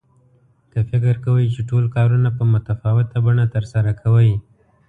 [0.71, 4.31] که فکر کوئ چې ټول کارونه په متفاوته بڼه ترسره کوئ.